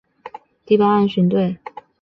[0.65, 1.59] 第八岸巡队